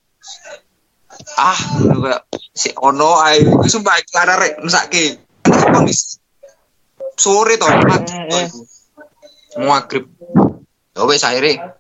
ah 1.40 1.60
kayak 1.84 2.28
si 2.56 2.72
ono 2.76 3.20
ae. 3.24 3.44
Iku 3.44 3.68
sumpah 3.68 3.96
iku 4.00 4.12
lara 4.20 4.36
rek 4.40 4.60
mesake. 4.64 5.20
Kondisi 5.48 6.20
sore 7.20 7.56
to 7.60 7.68
maghrib. 9.60 10.08
Ya 10.96 11.04
wis 11.08 11.24
akhirnya 11.24 11.79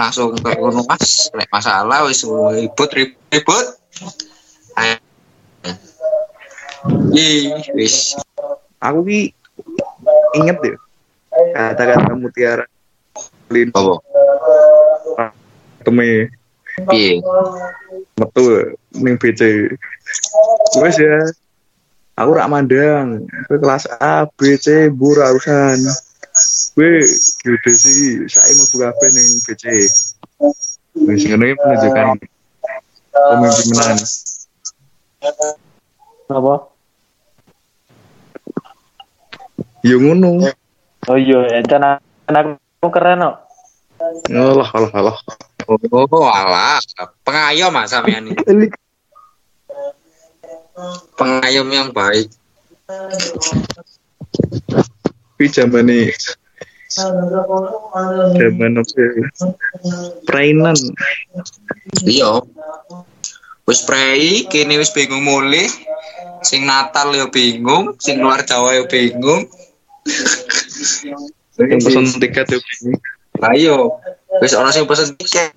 langsung 0.00 0.32
kayak 0.40 0.56
ngono 0.56 0.80
mas. 0.88 1.28
Masalah 1.52 2.08
wis 2.08 2.24
ribut 2.24 2.90
ribut. 2.96 3.66
Ih, 7.12 7.52
wis. 7.76 8.16
Aku 8.80 9.04
ki 9.04 9.36
inget 10.40 10.56
deh 10.64 10.72
kata-kata 11.52 12.16
mutiara 12.16 12.64
lin. 13.52 13.68
Apa? 13.76 14.00
Teme 15.84 16.32
piye? 16.88 17.20
Metu 18.16 18.72
ning 18.96 19.20
BC 19.20 19.68
wes 20.80 20.96
ya. 20.96 21.28
Aku 22.16 22.32
rak 22.32 22.48
mandang. 22.48 23.28
Kowe 23.48 23.56
kelas 23.60 23.84
A 24.00 24.24
B 24.24 24.56
C 24.56 24.88
mbur 24.88 25.20
urusan 25.20 25.76
kowe 26.74 26.92
geodesi 27.42 28.24
saya 28.30 28.52
mau 28.56 28.66
buka 28.70 28.86
apa 28.92 29.04
ning 29.10 29.28
BC. 29.44 29.64
Wis 31.06 31.22
ngono 31.28 31.44
iki 31.46 31.56
menunjukkan 31.58 32.06
pemimpinan 33.12 33.96
Apa? 36.30 36.54
ya 39.82 39.96
ngono. 39.96 40.30
Oh 41.08 41.16
iya, 41.16 41.58
encana 41.58 41.98
anakku 42.28 42.88
keren 42.92 43.24
kok. 43.24 43.36
alah 44.30 44.68
alah 44.72 44.92
alah. 44.94 45.18
Oh 45.68 46.28
alah. 46.28 46.80
Pengayom 47.24 47.70
mas 47.74 47.92
sampean 47.92 48.30
ini 48.30 48.70
pengayom 51.16 51.68
yang 51.68 51.88
baik. 51.92 52.28
Tapi 55.30 55.44
zaman 55.48 55.88
nih 55.88 56.12
zaman 56.90 58.74
apa 58.74 58.98
ya? 58.98 59.26
perainan. 60.26 60.76
Iya. 62.02 62.42
Wis 63.64 63.86
prei 63.86 64.50
kini 64.50 64.74
wis 64.76 64.90
bingung 64.90 65.22
mulih. 65.22 65.70
Sing 66.42 66.64
Natal 66.64 67.12
yo 67.14 67.28
bingung 67.28 67.94
sing 68.02 68.18
luar 68.18 68.42
Jawa 68.42 68.74
yo 68.74 68.84
bingung. 68.90 69.46
Yang 71.60 71.80
pesan 71.86 72.06
tiket 72.18 72.46
ya 72.50 72.58
ayo 73.54 73.96
wis 74.42 74.52
ono 74.58 74.74
sing 74.74 74.84
pesen 74.84 75.14
tiket. 75.14 75.54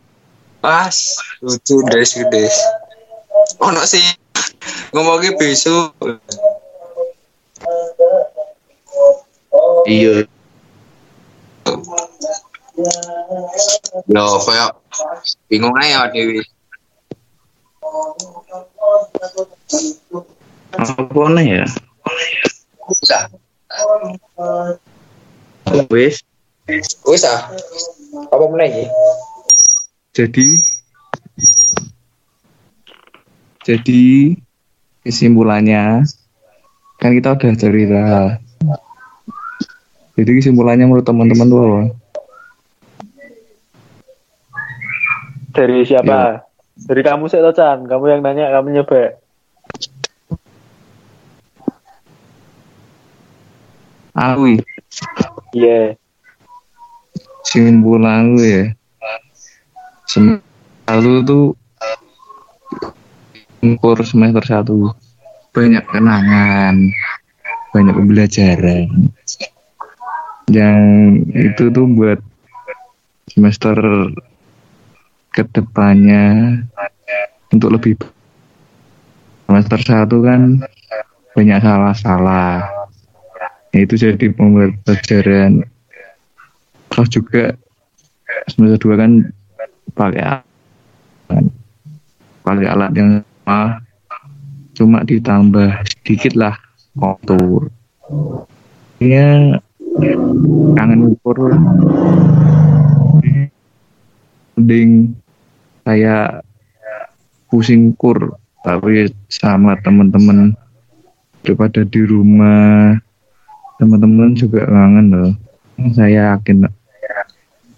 Pas 0.62 0.96
lucu 1.44 1.82
des 1.92 2.12
des. 2.30 2.56
Ono 3.60 3.82
sing 3.84 4.06
ngomongnya 4.94 5.34
besok 5.36 5.98
iya 9.90 10.24
yo 14.10 14.26
kayak 14.44 14.72
bingung 15.48 15.76
aja 15.78 16.10
Dewi 16.10 16.42
apa 20.74 21.24
nih 21.38 21.62
ya? 21.62 21.68
Bisa. 22.90 23.20
Wes 25.90 26.22
wis 27.06 27.24
ah. 27.26 27.42
Apa 28.34 28.46
meneh 28.50 28.68
iki? 28.70 28.86
Jadi 30.14 30.48
jadi 33.64 34.04
kesimpulannya 35.02 36.04
kan 37.00 37.12
kita 37.16 37.36
udah 37.38 37.54
cerita 37.58 38.04
jadi 40.14 40.32
kesimpulannya 40.38 40.86
menurut 40.86 41.06
teman-teman 41.06 41.48
tuh 41.50 41.60
apa 41.62 41.82
Dari 45.54 45.86
siapa? 45.86 46.50
Dari 46.90 47.02
kamu 47.06 47.30
sih, 47.30 47.38
Chan. 47.54 47.86
Kamu 47.86 48.10
yang 48.10 48.26
nanya, 48.26 48.50
kamu 48.50 48.74
nyoba. 48.74 49.22
aku 54.14 54.62
Iya. 55.54 55.98
kesimpulan 57.44 58.38
gue 58.38 58.46
ya 58.48 58.66
Sem- 60.06 60.42
lalu 60.88 61.14
tuh 61.26 61.44
ukur 63.62 63.98
semester 64.06 64.42
satu 64.46 64.94
banyak 65.52 65.84
kenangan 65.90 66.76
banyak 67.74 67.94
pembelajaran 67.94 68.88
yang 70.52 70.80
itu 71.32 71.72
tuh 71.72 71.88
buat 71.88 72.20
semester 73.32 73.76
ke 75.34 75.44
depannya 75.50 76.60
untuk 77.50 77.74
lebih 77.74 77.96
semester 79.48 79.80
satu 79.80 80.26
kan 80.26 80.60
banyak 81.34 81.60
salah-salah. 81.62 82.70
Itu 83.74 83.98
jadi 83.98 84.30
pembelajaran 84.34 85.66
terus 86.94 87.10
juga 87.10 87.58
semester 88.46 88.78
dua 88.78 88.96
kan 89.02 89.12
pakai 89.98 90.22
alat. 90.22 91.46
Pakai 92.44 92.68
alat 92.70 92.92
yang 92.94 93.10
sama 93.24 93.82
cuma 94.74 95.00
ditambah 95.06 95.86
sedikit 95.90 96.34
lah 96.38 96.56
kontur. 96.94 97.74
Ini 99.02 99.58
kangen 100.76 101.16
ukur 101.16 101.38
mending 104.54 105.18
saya 105.84 106.42
pusing 107.50 107.92
kur 107.98 108.38
tapi 108.64 109.12
sama 109.28 109.76
teman-teman 109.84 110.56
daripada 111.44 111.84
di 111.84 112.02
rumah 112.08 112.96
teman-teman 113.76 114.32
juga 114.32 114.64
kangen 114.64 115.08
loh. 115.12 115.34
Saya 115.92 116.40
yakin 116.40 116.64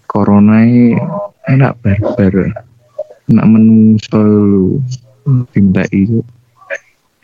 corona 0.06 0.62
ini 0.62 0.94
enak 1.50 1.74
barbar. 1.82 2.54
Enak 3.26 3.46
menungso 3.50 4.22
lu. 4.22 4.78
Tinta 5.50 5.82
itu. 5.90 6.22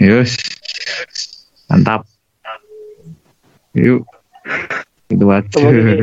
Yus 0.02 0.34
mantap. 1.70 2.02
Yuk 3.78 4.02
itu 5.12 5.24
aja 5.28 5.46
Coba 5.48 5.68
gini. 5.70 5.94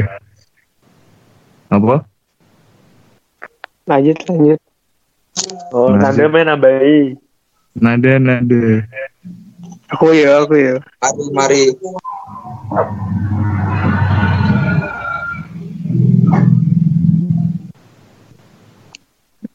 apa 1.69 1.95
Lanjut, 3.85 4.17
lanjut. 4.29 4.59
Oh, 5.73 5.89
Masih. 5.89 6.01
Nanda 6.21 6.25
main 6.29 6.45
nambahi. 6.45 6.99
nada 7.75 8.11
nada 8.17 8.61
Aku 9.89 10.13
ya, 10.13 10.45
aku 10.45 10.53
ya. 10.53 10.77
mari 11.33 11.73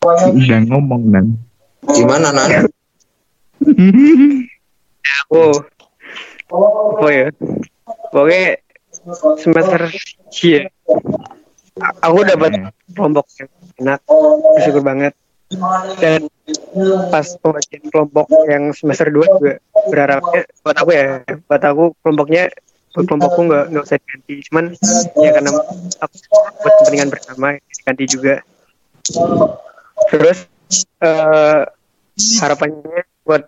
mari 0.02 0.34
udah 0.34 0.60
ngomong 0.68 1.02
dan 1.10 1.26
gimana 1.90 2.28
nan 2.32 2.48
Aku. 5.24 5.56
Apa 6.52 7.06
ya? 7.08 7.28
Pokoknya 8.12 8.60
semester 9.38 9.80
iya. 10.42 10.68
A- 11.82 11.94
Aku 12.06 12.22
dapat 12.22 12.54
kelompok 12.94 13.26
yang 13.38 13.50
enak, 13.82 14.00
bersyukur 14.54 14.82
banget. 14.86 15.12
Dan 15.98 16.30
pas 17.10 17.26
pembagian 17.38 17.82
kelompok 17.90 18.26
yang 18.48 18.70
semester 18.74 19.10
2 19.10 19.26
juga 19.38 19.52
berharapnya 19.90 20.42
buat 20.62 20.76
aku 20.78 20.90
ya, 20.94 21.06
buat 21.46 21.62
aku 21.62 21.84
kelompoknya 22.02 22.44
buat 22.94 23.04
kelompokku 23.10 23.40
nggak 23.50 23.64
nggak 23.74 23.84
usah 23.84 23.98
diganti, 23.98 24.34
cuman 24.50 24.64
ya 25.18 25.30
karena 25.34 25.50
aku 25.98 26.14
buat 26.62 26.72
kepentingan 26.78 27.10
bersama 27.10 27.46
ya 27.58 27.60
diganti 27.74 28.04
juga. 28.06 28.34
Terus 30.10 30.38
eh 31.02 31.60
harapannya 32.38 33.02
buat 33.26 33.42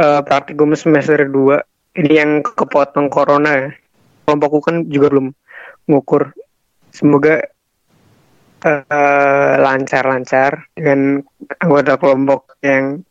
eh, 0.00 0.20
praktikum 0.24 0.72
semester 0.72 1.28
2 1.28 1.60
ini 2.00 2.12
yang 2.16 2.30
kepotong 2.40 3.12
corona 3.12 3.50
ya. 3.52 3.70
Kelompokku 4.30 4.62
kan 4.62 4.86
juga 4.86 5.10
belum 5.10 5.34
ngukur. 5.90 6.30
Semoga 6.94 7.42
eh, 8.62 9.54
lancar-lancar 9.58 10.70
dengan 10.78 11.18
anggota 11.58 11.98
kelompok 11.98 12.54
yang 12.62 13.02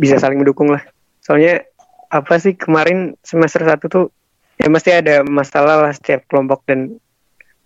bisa 0.00 0.16
saling 0.16 0.40
mendukung 0.40 0.72
lah. 0.72 0.80
Soalnya 1.20 1.60
apa 2.08 2.40
sih 2.40 2.56
kemarin 2.56 3.20
semester 3.20 3.68
satu 3.68 3.86
tuh 3.86 4.06
ya 4.56 4.66
mesti 4.72 4.90
ada 4.96 5.22
masalah 5.28 5.84
lah 5.84 5.92
setiap 5.92 6.24
kelompok 6.26 6.64
dan 6.64 6.96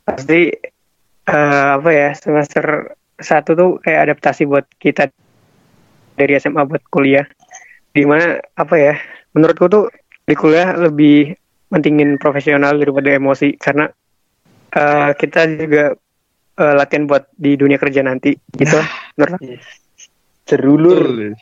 pasti 0.05 0.51
eh, 1.31 1.69
apa 1.79 1.91
ya 1.95 2.11
semester 2.13 2.99
satu 3.17 3.51
tuh 3.55 3.71
kayak 3.81 4.11
adaptasi 4.11 4.45
buat 4.45 4.67
kita 4.83 5.09
dari 6.19 6.33
SMA 6.39 6.67
buat 6.67 6.83
kuliah 6.91 7.27
di 7.95 8.03
mana 8.05 8.43
apa 8.59 8.75
ya 8.75 8.95
menurutku 9.35 9.67
tuh 9.71 9.87
di 10.27 10.35
kuliah 10.35 10.75
lebih 10.75 11.35
mentingin 11.75 12.15
profesional 12.23 12.79
daripada 12.79 13.19
emosi 13.19 13.59
karena 13.59 13.91
eh, 14.71 15.11
kita 15.19 15.51
juga 15.59 15.99
eh, 16.63 16.75
latihan 16.79 17.11
buat 17.11 17.27
di 17.35 17.59
dunia 17.59 17.83
kerja 17.83 18.07
nanti 18.07 18.39
gitu 18.55 18.79
menurut 19.19 19.35
aku. 19.35 19.59
Cerulur. 20.47 21.35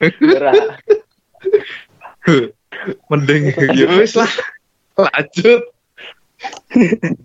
Gerah. 0.00 0.80
Mending 3.12 3.52
ya 3.76 3.92
wis 4.00 4.16
lah. 4.16 4.32
Lanjut. 4.96 5.60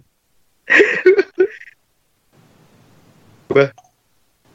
Wah. 3.50 3.70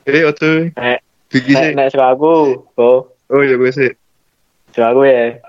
Eh, 0.05 0.29
oto. 0.29 0.69
Nek 0.77 1.01
nek 1.33 1.73
nek 1.75 1.89
suka 1.91 2.15
aku, 2.15 2.63
oh, 2.79 3.11
Oh 3.33 3.41
ya 3.41 3.57
gue 3.57 3.73
sih. 3.73 3.89
suka 4.71 4.93
aku 4.93 5.09
ya. 5.09 5.41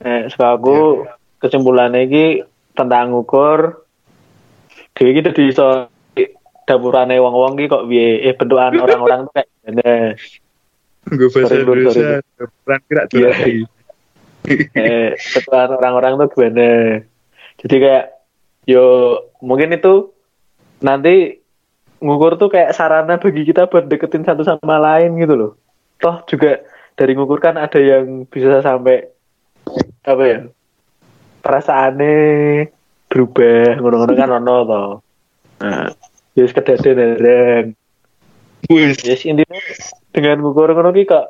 Nek 0.00 0.32
suka 0.32 0.56
aku 0.56 1.04
kesimpulannya 1.38 2.06
iki 2.06 2.26
tentang 2.74 3.14
ngukur 3.14 3.88
Dewi 4.98 5.14
kita 5.14 5.30
di 5.30 5.54
iso 5.54 5.86
dapurane 6.66 7.14
wong-wong 7.22 7.54
iki 7.54 7.70
kok 7.70 7.86
piye? 7.86 8.26
Eh 8.26 8.34
bentukan 8.34 8.74
orang-orang 8.84 9.30
tuh 9.30 9.32
kayak 9.38 9.48
gimana? 9.62 9.94
Gue 11.08 11.28
bahasa 11.30 11.54
Indonesia. 11.54 12.10
Peran 12.66 12.80
kira 12.90 13.02
lagi. 13.06 13.62
eh 14.82 15.14
bentukan 15.14 15.70
orang-orang 15.78 16.12
tuh 16.18 16.28
gimana? 16.34 16.68
Jadi 17.62 17.76
kayak 17.78 18.06
yo 18.66 18.84
mungkin 19.38 19.70
itu 19.70 20.10
nanti 20.82 21.38
ngukur 22.02 22.34
tuh 22.34 22.50
kayak 22.50 22.74
sarana 22.74 23.22
bagi 23.22 23.46
kita 23.46 23.70
buat 23.70 23.86
deketin 23.86 24.26
satu 24.26 24.42
sama 24.42 24.82
lain 24.82 25.14
gitu 25.22 25.34
loh. 25.38 25.52
Toh 26.02 26.26
juga 26.26 26.58
dari 26.98 27.14
ngukur 27.14 27.38
kan 27.38 27.54
ada 27.54 27.78
yang 27.78 28.26
bisa 28.26 28.58
sampai 28.66 29.06
apa 30.02 30.24
ya 30.26 30.38
perasaannya 31.40 32.68
berubah 33.08 33.80
ngono-ngono 33.80 34.12
kan 34.14 34.30
ono 34.36 34.56
toh 34.66 34.90
nah 35.58 35.90
ya 36.38 36.44
sekedar 36.46 36.78
dereng 36.78 37.74
Wis. 38.66 39.06
Yes, 39.06 39.22
intinya 39.22 39.62
dengan 40.10 40.42
ngukur 40.42 40.74
ngono 40.74 40.90
ki 40.90 41.06
kok 41.06 41.26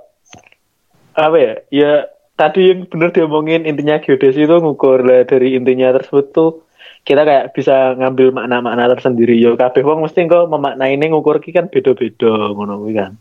apa 1.13 1.37
ya? 1.37 1.53
Ya 1.69 1.93
tadi 2.41 2.73
yang 2.73 2.89
benar 2.89 3.13
diomongin 3.13 3.69
intinya 3.69 4.01
geodesi 4.01 4.49
itu 4.49 4.57
ngukur 4.57 5.05
lah 5.05 5.29
dari 5.29 5.53
intinya 5.53 5.93
tersebut 5.93 6.33
tuh 6.33 6.65
kita 7.05 7.29
kayak 7.29 7.53
bisa 7.53 7.95
ngambil 8.01 8.33
makna-makna 8.33 8.89
tersendiri 8.97 9.37
yo 9.37 9.61
kabeh 9.61 9.85
wong 9.85 10.09
mesti 10.09 10.25
kok 10.25 10.49
memaknaine 10.49 11.05
ngukur 11.13 11.37
ki 11.45 11.53
kan 11.53 11.69
beda-beda 11.69 12.57
ngono 12.57 12.81
kuwi 12.81 12.97
kan. 12.97 13.13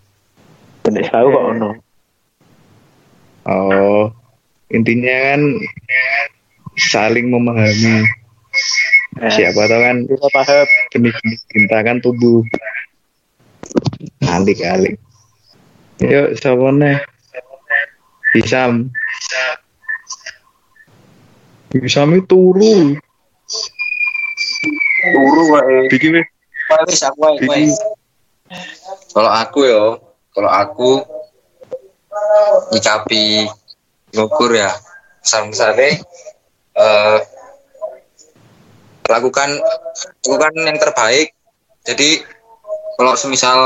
Benek 0.87 1.11
tahu 1.11 1.27
kok 1.27 1.45
ono. 1.51 1.71
Oh, 3.47 4.11
intinya 4.71 5.35
kan 5.35 5.41
saling 6.77 7.33
memahami. 7.33 8.05
Siapa 9.17 9.65
tahu 9.65 9.81
kan 9.81 9.97
kita 10.05 10.27
paham 10.29 10.65
benih-benih 10.93 11.37
cinta 11.49 11.77
kan 11.81 11.97
tumbuh. 11.99 12.45
Nanti 14.21 14.53
kali. 14.53 14.93
Yuk, 16.05 16.37
siapa 16.37 16.69
nih? 16.77 17.01
Hisam. 18.37 18.93
Hisam 21.73 22.13
itu 22.13 22.29
turu. 22.29 22.93
Turu 25.01 25.43
wae. 25.57 25.89
Bikin 25.89 26.21
wis 26.85 27.01
aku 27.01 27.19
wae. 27.25 27.73
Kalau 29.17 29.31
aku 29.33 29.59
yo, 29.65 29.83
kalau 30.29 30.49
aku 30.53 30.91
nyikapi 32.69 33.49
ngukur 34.13 34.53
ya, 34.53 34.69
besar-besarnya 35.25 36.05
eh 36.77 37.19
lakukan 39.07 39.49
lakukan 40.27 40.53
yang 40.55 40.77
terbaik. 40.77 41.33
Jadi 41.87 42.21
kalau 42.99 43.13
semisal 43.15 43.59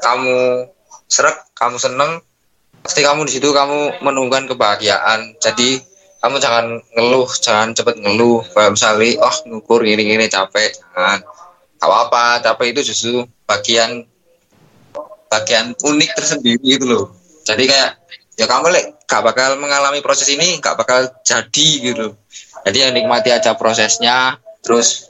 kamu 0.00 0.66
serak, 1.06 1.46
kamu 1.54 1.76
seneng, 1.78 2.24
pasti 2.82 3.04
kamu 3.04 3.28
di 3.28 3.38
situ 3.38 3.52
kamu 3.52 4.02
menemukan 4.02 4.48
kebahagiaan. 4.50 5.36
Jadi 5.38 5.78
kamu 6.24 6.42
jangan 6.42 6.80
ngeluh, 6.96 7.28
jangan 7.38 7.76
cepet 7.76 8.00
ngeluh. 8.00 8.42
Kayak 8.50 8.72
misalnya, 8.74 9.08
oh 9.22 9.36
ngukur 9.46 9.84
gini-gini 9.84 10.26
capek, 10.26 10.74
jangan. 10.74 11.22
Gak 11.76 11.86
apa-apa, 11.86 12.40
capek 12.40 12.72
itu 12.72 12.80
justru 12.90 13.28
bagian 13.44 14.08
bagian 15.28 15.76
unik 15.76 16.10
tersendiri 16.16 16.64
gitu 16.64 16.86
loh. 16.88 17.04
Jadi 17.44 17.68
kayak 17.68 18.00
ya 18.40 18.48
kamu 18.48 18.72
lek 18.72 18.95
gak 19.06 19.22
bakal 19.22 19.56
mengalami 19.56 20.02
proses 20.02 20.26
ini, 20.28 20.58
gak 20.58 20.76
bakal 20.76 21.06
jadi 21.22 21.68
gitu. 21.80 22.18
Jadi 22.66 22.78
yang 22.82 22.92
nikmati 22.92 23.30
aja 23.30 23.54
prosesnya, 23.54 24.42
terus 24.60 25.08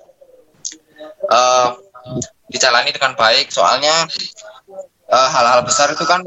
eh 1.26 1.68
dijalani 2.52 2.92
dengan 2.92 3.16
baik. 3.16 3.48
Soalnya 3.50 4.06
eh, 5.08 5.28
hal-hal 5.32 5.64
besar 5.64 5.90
itu 5.96 6.04
kan 6.04 6.22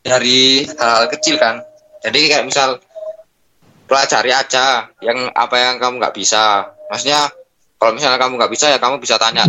dari 0.00 0.64
hal-hal 0.64 1.10
kecil 1.10 1.36
kan. 1.36 1.60
Jadi 1.98 2.30
kayak 2.30 2.46
misal 2.46 2.78
pelajari 3.90 4.30
aja 4.30 4.86
yang 5.02 5.32
apa 5.34 5.56
yang 5.58 5.74
kamu 5.82 5.98
nggak 5.98 6.14
bisa. 6.14 6.70
Maksudnya 6.88 7.26
kalau 7.76 7.92
misalnya 7.94 8.18
kamu 8.22 8.38
nggak 8.38 8.52
bisa 8.52 8.66
ya 8.70 8.78
kamu 8.78 9.02
bisa 9.02 9.18
tanya, 9.18 9.44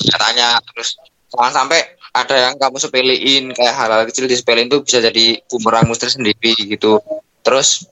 bisa 0.00 0.16
tanya 0.16 0.60
terus 0.72 0.96
jangan 1.32 1.52
sampai 1.64 1.80
ada 2.14 2.36
yang 2.38 2.54
kamu 2.54 2.78
sepelein 2.78 3.50
kayak 3.50 3.74
hal-hal 3.74 4.06
kecil 4.06 4.30
disepelein 4.30 4.70
itu 4.70 4.86
bisa 4.86 5.02
jadi 5.02 5.42
bumerangmu 5.50 5.98
sendiri 5.98 6.54
gitu. 6.54 7.02
Terus 7.42 7.90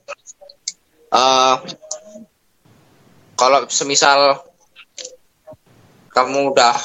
eh 1.11 1.55
kalau 3.35 3.67
semisal 3.67 4.39
kamu 6.15 6.55
udah 6.55 6.77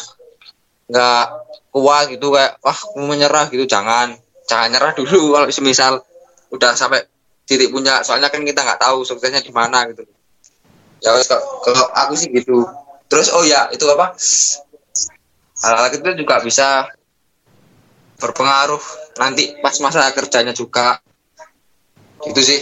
nggak 0.91 1.25
kuat 1.71 2.11
gitu 2.11 2.35
kayak 2.35 2.59
wah 2.59 2.75
kamu 2.75 3.07
menyerah 3.07 3.47
gitu 3.55 3.71
jangan 3.71 4.19
jangan 4.51 4.69
nyerah 4.75 4.93
dulu. 4.99 5.21
Kalau 5.39 5.47
semisal 5.55 6.03
udah 6.49 6.73
sampai 6.75 7.05
titik 7.45 7.71
punya 7.71 8.01
soalnya 8.03 8.33
kan 8.33 8.43
kita 8.43 8.65
nggak 8.65 8.81
tahu 8.81 9.05
suksesnya 9.05 9.45
di 9.45 9.53
mana 9.53 9.85
gitu. 9.93 10.03
Ya 10.99 11.15
kalau 11.15 11.87
aku 11.95 12.19
sih 12.19 12.33
gitu. 12.35 12.67
Terus 13.07 13.31
oh 13.31 13.47
ya 13.47 13.71
itu 13.71 13.87
apa? 13.87 14.19
Hal-hal 15.63 15.87
kecil 15.95 16.19
juga 16.19 16.43
bisa 16.43 16.91
berpengaruh 18.19 18.83
nanti 19.23 19.55
pas 19.63 19.79
masa 19.79 20.11
kerjanya 20.11 20.53
juga 20.53 20.99
itu 22.27 22.43
sih 22.43 22.61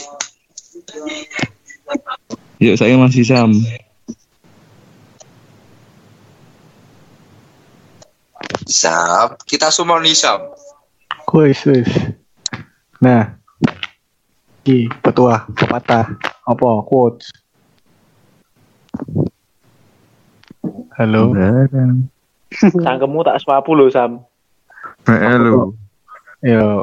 Yuk, 2.57 2.81
saya 2.81 2.97
masih 2.97 3.21
Sam. 3.21 3.53
Sap, 8.65 9.45
kita 9.45 9.69
semua 9.69 10.01
nih 10.01 10.17
Sam. 10.17 10.41
Wis 11.37 11.61
wis. 11.69 11.91
Nah. 13.05 13.37
Ki, 14.67 14.91
petua, 14.99 15.47
pepatah, 15.55 16.11
apa 16.43 16.69
quotes. 16.83 17.31
Halo. 20.99 21.37
Cangkemmu 22.57 23.21
tak 23.23 23.39
swapu 23.45 23.79
loh 23.79 23.87
Sam. 23.93 24.26
Halo. 25.07 25.71
Yo, 26.43 26.83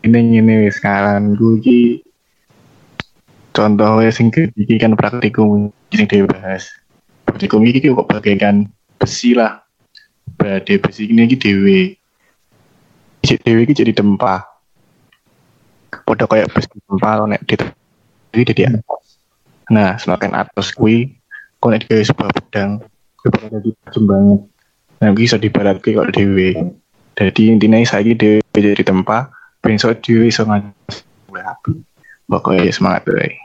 ini 0.00 0.40
ini 0.40 0.64
wis 0.64 0.80
ngaran 0.80 1.36
gue 1.36 2.00
contoh 3.52 4.00
sing 4.08 4.32
iki 4.32 4.80
kan 4.80 4.96
praktikum 4.96 5.68
sing 5.92 6.08
dibahas. 6.08 6.72
Praktikum 7.28 7.60
iki 7.68 7.92
kok 7.92 8.08
bagaikan 8.08 8.64
besi 8.96 9.36
lah. 9.36 9.60
Badai 10.40 10.80
besi 10.80 11.12
ini 11.12 11.28
iki 11.28 11.36
dhewe. 11.36 11.80
Cik 13.28 13.44
dhewe 13.44 13.68
iki 13.68 13.76
jadi 13.76 13.92
tempa. 13.92 14.40
Padha 15.92 16.24
kayak 16.24 16.56
besi 16.56 16.80
tempa 16.80 17.28
nek 17.28 17.44
di 17.44 17.60
jadi 18.40 18.52
di 18.56 18.62
atas. 18.72 19.20
Nah, 19.68 20.00
semakin 20.00 20.32
atas 20.32 20.72
kuwi 20.72 21.12
kok 21.60 21.68
nek 21.68 21.84
digawe 21.84 22.08
sebuah 22.08 22.30
pedang 22.40 22.80
kuwi 23.20 23.28
bakal 23.36 23.48
jadi 23.60 23.70
tajam 23.84 24.04
banget. 24.08 24.40
Nah, 25.04 25.08
iki 25.12 25.28
iso 25.28 25.36
dibaratke 25.36 25.92
kok 25.92 26.08
dhewe. 26.16 26.79
Jadi 27.20 27.52
intinya 27.52 27.76
saya 27.84 28.16
dhewe 28.16 28.40
jadi 28.56 28.80
tempat 28.80 29.28
besok 29.60 30.00
dhewe 30.00 30.32
iso 30.32 30.48
ngancas 30.48 31.04
api. 31.36 31.72
Pokoknya 32.24 32.72
semangat 32.72 33.04
wae. 33.12 33.36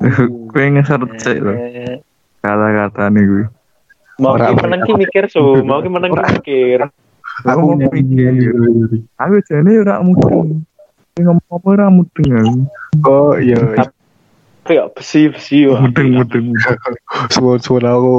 Gue 0.52 0.64
ngeser 0.68 1.00
cek 1.16 1.38
loh 1.40 1.56
kata-kata 2.40 3.12
nih 3.12 3.24
gue. 3.24 3.44
Mau 4.20 4.36
ki 4.36 4.52
meneng 4.52 4.80
ki 4.84 4.92
mikir 4.96 5.24
su, 5.32 5.40
mau 5.64 5.80
ki 5.80 5.88
meneng 5.92 6.12
ki 6.12 6.22
mikir. 6.40 6.80
Aku 7.48 7.72
mau 7.72 7.76
mikir. 7.76 8.32
Aku 9.16 9.34
jane 9.48 9.70
ora 9.80 10.00
mudeng. 10.04 10.64
Sing 11.16 11.24
Ngomong 11.24 11.48
apa 11.48 11.66
ora 11.68 11.86
mudeng 11.88 12.28
aku. 12.36 12.56
Oh 13.04 13.32
iya, 13.36 13.56
Tapi 14.60 14.76
ya 14.76 14.84
besi 14.92 15.32
besi 15.32 15.68
wah. 15.68 15.80
Mudeng 15.84 16.20
mudeng. 16.20 16.52
suwon-suwon 17.32 17.88
aku 17.88 18.16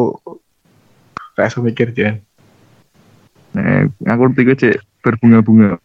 kayak 1.38 1.58
mikir 1.62 1.88
jan. 1.93 2.15
Nah, 3.51 3.83
aku 4.07 4.31
tiga 4.31 4.53
cek 4.55 4.79
berbunga-bunga. 5.03 5.75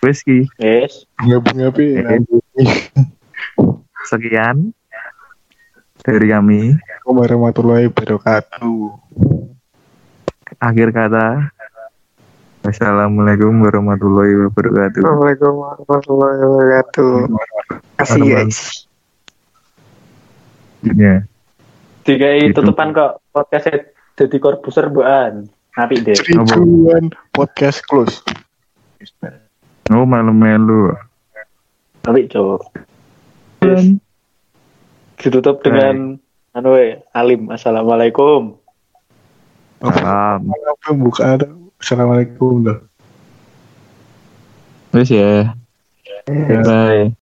Wes 0.00 0.22
ki, 0.22 0.46
Yes. 0.56 1.04
Bunga-bunga 1.18 1.68
pi. 1.74 1.86
sekian 4.06 4.70
dari 6.00 6.30
kami. 6.30 6.78
Assalamualaikum 6.78 7.14
warahmatullahi 7.18 7.84
wabarakatuh. 7.90 8.78
Akhir 10.62 10.88
kata. 10.94 11.50
Wassalamualaikum 12.62 13.50
warahmatullahi 13.62 14.46
wabarakatuh. 14.46 15.02
Assalamualaikum 15.02 15.52
warahmatullahi 15.58 16.38
wabarakatuh. 16.38 17.12
Kasih 17.98 18.22
guys. 18.24 18.58
Ya. 20.86 21.26
Tiga 22.06 22.28
Gitu. 22.38 22.54
tutupan 22.54 22.94
kok 22.94 23.18
podcastnya 23.34 23.90
jadi 24.16 24.36
korbuser 24.40 24.88
buan. 24.88 25.46
Napi 25.76 26.00
deh. 26.00 26.16
Seribuan 26.16 27.12
podcast 27.36 27.84
close. 27.84 28.24
Oh 29.92 30.08
melu-melu. 30.08 30.96
Napi 32.08 32.26
cok. 32.32 32.60
Ditutup 35.20 35.60
dengan 35.60 36.16
anu 36.56 36.68
we, 36.72 36.96
alim. 37.12 37.52
Assalamualaikum. 37.52 38.56
Salam. 39.84 40.48
Apa 40.48 40.88
buka 40.96 41.22
ada? 41.36 41.48
Assalamualaikum 41.76 42.64
dah. 42.64 42.78
Wes 44.96 45.12
ya. 45.12 45.52
Bye. 46.64 47.12